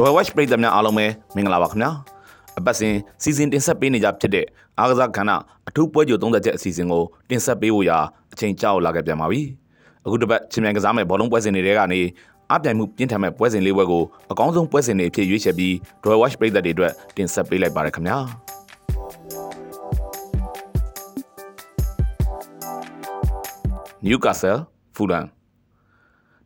[0.00, 1.90] Dwell Watch ပရိသတ်များအားလုံးပဲမင်္ဂလာပါခင်ဗျာ
[2.58, 4.46] အပတ်စဉ်စီစဉ်တင်ဆက်ပေးနေကြဖြစ်တဲ့
[4.78, 5.30] အားကစားကဏ္ဍ
[5.68, 7.98] အထူးပွဲကြို30ချက်အစီအစဉ်ကိုတင်ဆက်ပေးဖို့ရာ
[8.32, 9.40] အချိန်ကြာလာခဲ့ပြန်ပါပြီ
[10.04, 12.00] အခုတစ်ပတ်ချင်းမြန်ကစားမဲ့ဘောလုံးပွဲစဉ်တွေကနေ
[12.52, 15.72] အပြိုင်မှုပြင်းထန်မဲ့ပွဲစဉ်လေးပွဲကိုအကောင်းဆုံးပွဲစဉ်တွေဖြစ်ရွေးချယ်ပြီး
[16.02, 18.18] Dwell Watch ပရိသတ်တွေအတွက်တင်ဆက်ပေးလိုက်ပါရခင်ဗျာ
[24.06, 24.60] Newcastle
[24.96, 25.26] Fulham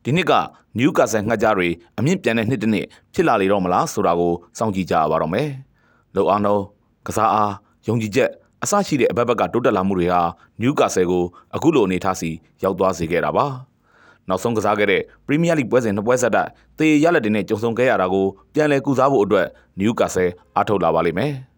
[0.03, 0.33] ဒီနှစ်က
[0.77, 5.49] Newcastle ငှက်ကြားတွေအမြင့်ပြန်တဲ့နှစ်တစ်နှစ်ဖြစ်လာလေတော့မလားဆိုတာကိုစောင့်ကြည့်ကြရပါတော့မယ်။
[6.15, 6.63] လောအားနှုံး
[7.07, 7.53] ကစားအား
[7.87, 8.29] ယုံကြည်ချက်
[8.63, 10.21] အစရှိတဲ့အဘက်ဘက်ကတိုးတက်လာမှုတွေဟာ
[10.61, 11.23] Newcastle ကို
[11.55, 12.29] အခုလိုအနေထားစီ
[12.63, 13.45] ရောက်သွားစေခဲ့တာပါ။
[14.29, 19.47] နောက်ဆုံးကစားခဲ့တဲ့ Premier League ပွဲစဉ်နှစ်ပွဲဆက်တိုက်သေရလက်တွေနဲ့ကြုံဆုံခဲ့ရတာကိုပြန်လည်ကုစားဖို့အတွက်
[19.79, 21.33] Newcastle အားထုတ်လာပါလိမ့်မယ်။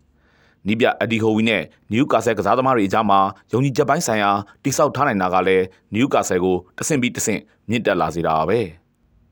[0.68, 1.62] နီးပြအဒီဟိုဝီနဲ့
[1.92, 3.20] နယူကာဆယ်ကစားသမားတွေအကြားမှာ
[3.52, 4.32] ယုံကြည်ချက်ပိုင်းဆိုင်ရာ
[4.64, 8.60] တိစောက်ထားနိုင်တာကလည်းနယူကာဆယ်ကိုတဆင့်ပြီးတဆင့်မြင့်တက်လာစေတာပါပဲ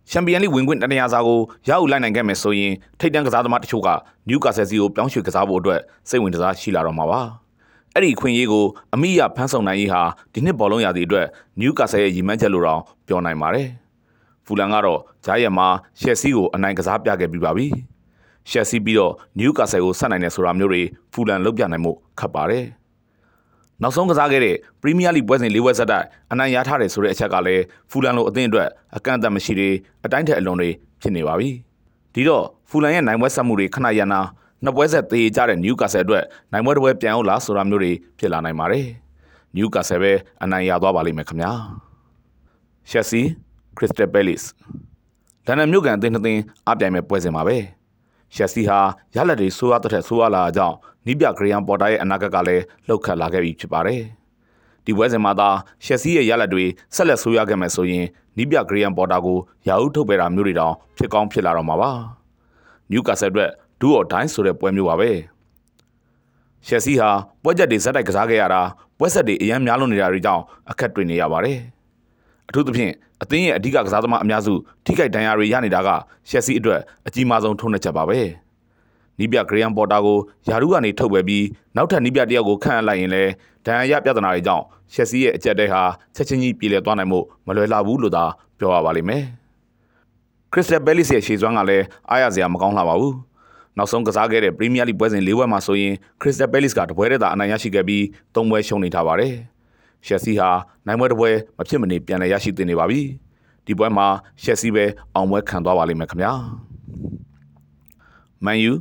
[0.09, 3.89] ချန်ပီယံလိဝင်ခွင့်တနေရာစာကိုရအောင်လိုက်နိုင်ခဲ့မယ်ဆိုရင်ထိပ်တန်းကစားသမားတချို့က
[4.27, 7.21] နယူကာဆယ်စီကိုပြောင်းရွှေ့ကစားဖို့အတွက်စိတ်ဝင်စားရှိလာတော့မှာပါ
[7.93, 10.01] အဲ့ဒီခွင့်ရေးကိုအမိရဖန်းဆောင်နိုင်ရေးဟာ
[10.33, 11.27] ဒီနှစ်ဘောလုံးရာသီအတွက်
[11.59, 13.67] နယူကာဆယ်ရဲ့ရည်မှန်းချက်လို့တောင်ပြောနိုင်ပါတယ်
[14.45, 15.67] ဖူလန်ကတော့ဂျားရက်မှာ
[16.01, 17.67] ရှက်စီကိုအနိုင်ကစားပြခဲ့ပြီးပါပြီ။
[18.49, 20.81] ရှက်စီပြီးတော့နယူကာဆယ်ကိုဆက်နိုင်တယ်ဆိုတာမျိုးတွေ
[21.13, 22.65] ဖူလန်လုပ်ပြနိုင်မှုခက်ပါတယ်။
[23.81, 29.73] နောက်ဆုံးကစားခဲ့တဲ့ပရီးမီးယားလိပွဲစဉ်၄ပွဲဆက်တိုက်အနိုင်ရထားတယ်ဆိုတဲ့အချက်ကလည်းဖူလန်လိုအသင်းအတွက်အကန့်အသတ်မရှိတဲ့
[30.05, 30.69] အတိုင်းထက်အလွန်တွေ
[31.01, 31.49] ဖြစ်နေပါပြီ။
[32.13, 34.19] ဒီတော့ဖူလန်ရဲ့နိုင်ပွဲဆက်မှုတွေခဏရနာ
[34.63, 38.85] နှစ်ပွဲဆက်သေးကြတဲ့နယူကာဆယ်အတွက်နိုင်ပွဲတစ်ပွဲပြန်အောင်လားဆိုတာမျိုးတွေဖြစ်လာနိုင်ပါတယ်။
[39.55, 40.11] နယူကာဆယ်ပဲ
[40.43, 41.51] အနိုင်ရသွားပါလိမ့်မယ်ခင်ဗျာ။
[42.89, 43.21] ရှက်စီ
[43.77, 44.41] ခရစ္စတယ်ပဲလစ်
[45.45, 47.57] လန်ဒန်မြို့ကန်အသင်းနှစ်သင်းအပြိုင်မဲ့ပွဲစဉ်ပါပဲ။
[48.35, 48.79] ရှက်စီဟာ
[49.15, 54.01] ရလက်တွေဆိုးရတဲ့ထက်ဆိုးရလာကြောင်းနီးပြဂရီယန်ပေါ်တာရဲ့အနာဂတ်ကလည်းလှုပ်ခတ်လာခဲ့ပြီဖြစ်ပါတယ်။
[54.85, 55.49] ဒီပွဲစဉ်မှာသာ
[55.85, 58.05] ရှက်စီရဲ့ရလက်တွေဆက်လက်ဆိုးရခဲ့မယ်ဆိုရင်
[58.37, 61.91] နီးပြဂရီယန်ပေါ်တာကိုရာဟုထုတ်ပေတာမျိုးတွေတောင်ဖြစ်ကောင်းဖြစ်လာတော့မှာပါ။
[62.91, 65.11] နျူကာဆယ်အတွက်ဒူအော်ဒိုင်းဆိုတဲ့ပွဲမျိုးပါပဲ။
[66.67, 67.09] ရှက်စီဟာ
[67.43, 68.61] ပွဲချက်တွေဇက်တိုက်ကစားခဲ့ရတာ
[68.97, 71.59] ပွဲဆက်တွေအရန်များလွန်နေတာတွေကြောင့်အခက်တွေ့နေရပါတယ်။
[72.49, 74.53] အထူးသဖြင့် အသင်းရဲ့အဓိကကစားသမားအများစု
[74.85, 75.89] ထိခိုက်ဒဏ်ရာတွေရနေတာက
[76.29, 78.19] ရှက်စီအတွက်အကြီးမားဆုံးထုံးနှက်ချက်ပါပဲ
[79.19, 80.17] နီးပြဂရီယန်ပေါ်တာကို
[80.49, 81.45] ယာရုကနေထုတ်ပယ်ပြီး
[81.75, 83.31] နောက်ထပ်နီးပြတယောက်ကိုခန့်အပ်လိုက်ရင်လည်း
[83.65, 84.63] ဒဏ်ရာရပြဿနာတွေကြောင့်
[84.93, 85.81] ရှက်စီရဲ့အကြက်တဲဟာ
[86.15, 88.25] ချက်ချင်းကြီးပြေလည်သွားနိုင်မှုမလွယ်လှဘူးလို့သာ
[88.59, 89.23] ပြောရပါလိမ့်မယ်
[90.51, 93.15] ခရစ္စတယ်ဘဲလစ်ရဲ့ရှေ့စွမ်းကလည်းအားရစရာမကောင်းလှပါဘူး
[93.77, 98.01] နောက်ဆုံးကစားခဲ့တဲ့ပရီးမီးယားလိပွဲစဉ်၄ပွဲမှာဆိုရင်ခရစ္စတယ်ဘဲလစ်ကတပွဲတည်းသာအနိုင်ရရှိခဲ့ပြီး
[98.35, 99.33] ၃ပွဲရှုံးနေထားပါတယ်။
[100.05, 100.49] ရှက်စီဟာ
[100.85, 103.01] နိုင်ပွဲတစ်ပွဲမဖြစ်မနေပြန်လည်ရရှိသင့်နေပါပြီ
[103.65, 104.07] ဒီပွဲမှာ
[104.43, 106.33] ရှက်စီပဲအောင်ပွဲခံသွားပါလိမ့်မယ်ခင်ဗျာ
[108.45, 108.71] မန်ယူ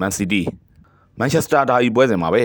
[0.00, 0.48] မန်စီးတီး
[1.18, 2.44] မန်ချက်စတာဒါဤပွဲစဉ်မှာပဲ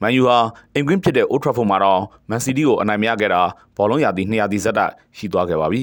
[0.00, 0.38] မန်ယူဟာ
[0.74, 2.00] အင်ကွင်းဖြစ်တဲ့အိုထရာဖို့မှာတော့
[2.30, 3.42] မန်စီးတီးကိုအနိုင်မရခဲ့တာ
[3.76, 5.82] ဘောလုံးရာသီ200တီဇက်တိုက်ရှိသွားခဲ့ပါပြီ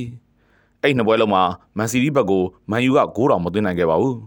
[0.82, 1.44] အဲ့နှစ်ပွဲလုံးမှာ
[1.78, 4.18] မန်စီးတီးဘက်ကိုမန်ယူကဂိုးတော်မသွင်းနိုင်ခဲ့ပါဘူး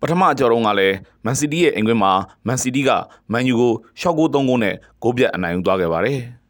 [0.00, 2.12] ပထမအကြော်တုန်းကလည်းမန်စီးတီးရဲ့အင်ကွင်းမှာ
[2.46, 2.90] မန်စီးတီးက
[3.32, 6.41] မန်ယူကိုရှော့ဂိုး3ဂိုးနဲ့ဂိုးပြတ်အနိုင်ယူသွားခဲ့ပါတယ်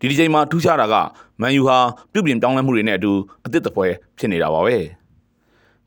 [0.00, 0.94] ဒီဒီချိန်မှာထူးခြားတာက
[1.40, 1.78] မန်ယူဟာ
[2.12, 3.12] ပြုတ်ပြင်ပြောင်းလဲမှုတွေနဲ့အတူ
[3.46, 3.86] အသစ်တပွဲ
[4.18, 4.76] ဖြစ်နေတာပါပဲ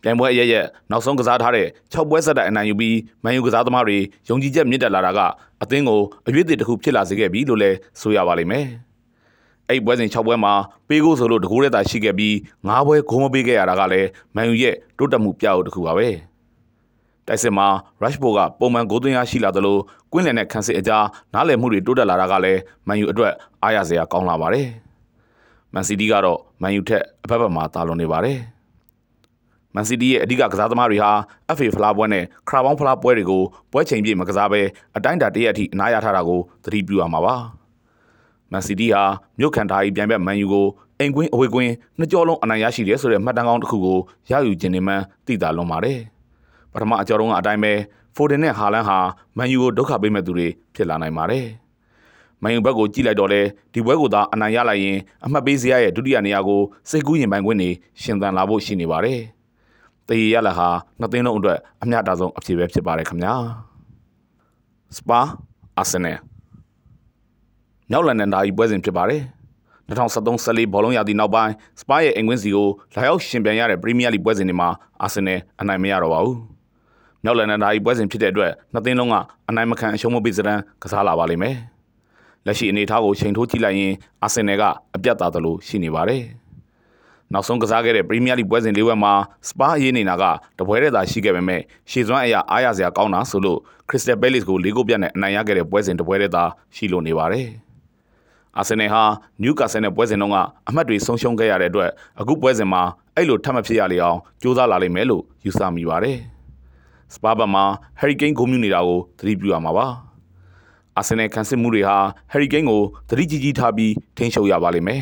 [0.02, 3.98] ပြိုင်ပွဲအရရက်နောက်ဆုံးကစားထားတဲ့6ပွဲဆက်တိုက်အနိုင်ယူပြီးမန်ယူကစားသမားတွေ
[4.30, 5.20] ယုံကြည်ချက်မြင့်တက်လာတာက
[5.62, 8.66] အသင်းကိုအရွေးအသစ်တစ်ခုဖြစ်လာစေခဲ့ပြီလို့လည်းဆိုရပါလိမ့်မယ်
[9.70, 10.54] အဲ့ပွဲစဉ်6ပွဲမှာ
[10.88, 12.34] ပေးကိုဆိုလို့တကူရဲတာရှိခဲ့ပြီး
[12.68, 16.10] 9ပွဲဂိုးမပေးခဲ့ရတာကလည်းမန်ယူရဲ့တိုးတက်မှုပြအုပ်တစ်ခုပါပဲ။
[17.28, 17.68] တိုက်စစ်မှာ
[18.02, 19.78] Rashford ကပုံမှန်ဂိုးသွင်းရရှိလာသလို
[20.12, 23.34] ကွင်းလယ်နဲ့ခန်းစစ်အကြားနားလည်မှုတွေတိုးတက်လာတာကလည်းမန်ယူအတွက်
[23.64, 24.68] အားရစရာကောင်းလာပါတယ်။
[25.74, 28.38] မန်စီးတီးကတော့မန်ယူထက်အဖက်ဖက်မှာတာလွန်နေပါတယ်။
[29.76, 31.12] မန်စီးတီးရဲ့အဓိကကစားသမားတွေဟာ
[31.58, 34.62] FA ဖလားပွဲနဲ့ခရာဘောင်းဖလားပွဲတွေကိုပွဲချိန်ပြည့်မကစားဘဲ
[34.98, 37.36] အတိုင်းတာတရက်အထိအနားရထားတာကိုသတိပြုရမှာပါ။
[38.52, 39.03] မန်စီးတီးဟာ
[39.40, 40.68] မြို့ခံသားကြီးပြန် bet မန်ယူကို
[41.00, 44.00] အိမ်ကွင်းအဝေးကွင်းနှစ်ကြောလုံးအနိုင်ရရှိတယ်ဆိုတဲ့မှတ်တမ်းကောင်းတစ်ခုကို
[44.32, 46.00] ရယူခြင်းနေမှန်းသိတာလွန်ပါတယ်။
[46.74, 47.74] ပထမအကြောတုံးကအတိုင်းပဲ
[48.16, 48.98] ဖိုဒင်နဲ့ဟာလန်ဟာ
[49.38, 51.46] မန်ယူကိုဒုက္ခပေးမဲ့သူတွေဖြစ်လာနိုင်ပါတယ်။
[52.41, 53.41] မန်ယူဘက်ကိုကြည့်လိုက်တော့လေ
[53.73, 57.70] ဒီပွဲကိုသာအနိုင်ရလိုက်ရင်အမှတ်ပေးစရာရဲ့ဒုတိယနေရာကိုစိတ်ကူးရင်ပိုင်ခွင့်နေ
[58.02, 59.20] ရှင်သန်လာဖို့ရှိနေပါတယ်။
[60.08, 60.70] တရေရလာဟာ
[61.00, 63.34] နှစ်သင်းလုံးအတွက်အမျှတာဆုံးအဖြစ်ပဲဖြစ်ပါတယ်ခင်ဗျာ။
[64.97, 65.20] စပါ
[65.78, 66.18] အာဆင်နယ်
[67.91, 69.22] နောက်လန်ဒန်ဒါကြီးပွဲစဉ်ဖြစ်ပါတယ်။
[69.90, 74.70] 2013-14ဘောလုံးရာသီနောက်ပိုင်းစပါရဲ့အင်ကွင်းစီကိုလာရောက်ရှင်ပြန်ရတဲ့ပရီးမီးယားလိပွဲစဉ်တွေမှာ
[75.02, 76.38] အာဆင်နယ်အနိုင်မရတော့ပါဘူး။
[77.23, 79.16] မြောက်လန်ဒန်ဒါကြီးပွဲစဉ်ဖြစ်တဲ့အတွက်နှစ်သင်းလုံးက
[79.50, 81.56] အနိုင်မခံအရှုံးမပေးစရန်ကစားလာပါလိမ့်မယ်။
[82.46, 84.64] လက်ရှိအနေအထားကိုချိန်ထိုးကြည့်လိုက်ရင်အာဆင်နယ်က
[84.96, 86.23] အပြတ်သားသလိုရှိနေပါတယ်။
[87.34, 89.14] နောက်ဆုံးကစားခဲ့တဲ့ပရီးမီးယားလိပွဲစဉ်လေးပွဲမှာ
[89.50, 90.23] စပါးရေးနေတာက
[90.59, 93.59] တပွဲတည်းသာရှိခဲ့ပေမဲ့ရှေ့စွမ်းအရာအားရစရာကောင်းတာဆိုလို့
[93.90, 96.44] ခရစ္စတယ်ပဲလစ်ကိုလေးကိုပြတ်နဲ့အနိုင်ရခဲ့တဲ့ပွဲစဉ်တပွဲတည်းသာ
[96.76, 97.47] ရှိလို့နေပါတယ်။
[98.58, 99.03] အာဆင်နယ်ဟာ
[99.41, 100.38] နျူကာဆယ်နဲ့ပွဲစဉ်တုန်းက
[100.68, 101.90] အမှတ်တွေဆုံးရှုံးခဲ့ရတဲ့အတွက်
[102.20, 102.82] အခုပွဲစဉ်မှာ
[103.16, 106.20] အဲ့လိုထပ်မဖြစ်ရလေအောင်ကြိုးစားလာလိမ့်မယ်လို့ယူဆမိပါတယ်။
[107.13, 107.63] စပါဘတ်မှာ
[107.99, 109.87] ဟယ်ရီကိန်းဂိုးမြူနေတာကိုသတိပြုရမှာပါ
[110.97, 111.97] အာဆင်နယ်ခံစစ်မှုတွေဟာ
[112.31, 115.02] ဟယ်ရီကိန်းကိုသတိကြီးကြီးထားပြီးထိန်းချုပ်ရပါလိမ့်မယ်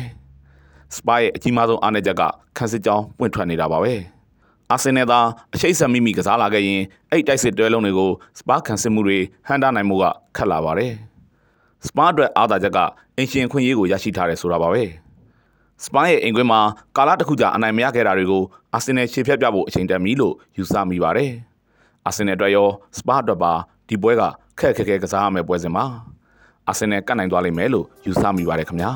[0.96, 2.22] စပါရဲ့အကြီးမားဆုံးအားနည်းချက်က
[2.56, 3.92] ခံစစ်ကြောင်းပွင့်ထွက်နေတာပါပဲ
[4.70, 5.20] အာဆင်နယ်သာ
[5.54, 6.80] အရှိတ်ဆက်မိမိကစားလာခဲ့ရင်
[7.10, 10.04] အဲ့တိုက်စစ်တွဲလုံးတွေကိုစပါခံစစ်မှုတွေဟန်တာနိုင်မှုက
[10.36, 10.92] ခက်လာပါတယ်
[11.86, 12.78] စပါအတွက်အားသာချက်က
[13.16, 14.82] အင်ရှင်ခွင့်ရေးကိုရရှိထားတယ်ဆိုတာပါပဲ
[15.84, 16.60] စပိုင်းရဲ့အိမ်ကွင်းမှာ
[16.96, 18.42] ကာလာတစ်ခုကြာအနိုင်မရခဲ့တာတွေကို
[18.74, 21.32] အာဆင်နယ်ရှေ့ဖြတ်ပြဖို့အချိန်တန်ပြီလို့ယူဆမိပါတယ်
[22.06, 22.68] အာဆင်နယ်အတွက်ရော
[22.98, 23.52] စပါအတွက်ပါ
[23.88, 24.22] ဒီပွဲက
[24.58, 25.84] ခက်ခက်ခဲကစားရမယ့်ပွဲစဉ်ပါ
[26.68, 28.90] အာဆင်နယ်ကတ်နိုင်သွားလိမ့်မယ်လို့ယူဆမိပါတယ်ခင်ဗျာ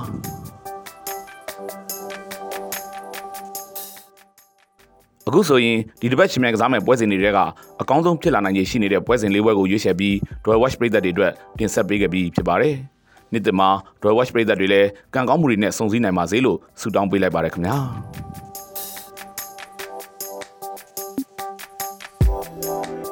[5.28, 7.38] အခုဆိုရင်ဒီတစ်ပတ်ချီမန်ကစားမယ့်ပွဲစဉ်တွေထဲက
[7.80, 10.14] အကောင်းဆုံးဖြစ်လာနိုင်ခြေရှိနေတဲ့ပွဲစဉ်လေးပွဲကိုရွေးချယ်ပြီး
[10.44, 12.74] Royal Watch ပြည်သက်တွေအတွက်တင်ဆက်ပေးခဲ့ပြီးဖြစ်ပါတယ်။
[13.32, 13.68] နေ့တမှာ
[14.02, 17.76] Royal Watch ပြည်သက်တွေလည်းကံကောင်းမှုတွေနဲ့စုံစည်းနိုင်ပါစေလို့ဆုတောင်းပေးလိုက်ပါတယ်ခင်ဗျာ။
[22.44, 23.03] thank you